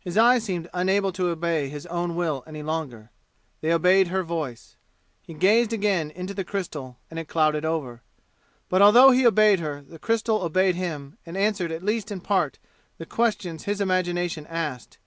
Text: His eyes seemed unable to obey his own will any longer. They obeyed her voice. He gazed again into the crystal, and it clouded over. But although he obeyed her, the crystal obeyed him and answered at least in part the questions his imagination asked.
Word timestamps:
His 0.00 0.18
eyes 0.18 0.44
seemed 0.44 0.68
unable 0.74 1.10
to 1.12 1.28
obey 1.30 1.70
his 1.70 1.86
own 1.86 2.14
will 2.16 2.44
any 2.46 2.62
longer. 2.62 3.10
They 3.62 3.72
obeyed 3.72 4.08
her 4.08 4.22
voice. 4.22 4.76
He 5.22 5.32
gazed 5.32 5.72
again 5.72 6.10
into 6.10 6.34
the 6.34 6.44
crystal, 6.44 6.98
and 7.10 7.18
it 7.18 7.28
clouded 7.28 7.64
over. 7.64 8.02
But 8.68 8.82
although 8.82 9.10
he 9.10 9.26
obeyed 9.26 9.60
her, 9.60 9.80
the 9.80 9.98
crystal 9.98 10.42
obeyed 10.42 10.74
him 10.74 11.16
and 11.24 11.34
answered 11.34 11.72
at 11.72 11.82
least 11.82 12.10
in 12.12 12.20
part 12.20 12.58
the 12.98 13.06
questions 13.06 13.64
his 13.64 13.80
imagination 13.80 14.46
asked. 14.48 14.98